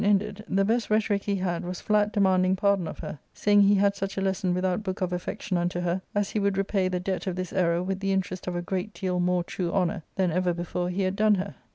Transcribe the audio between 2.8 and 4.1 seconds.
of her, saying he had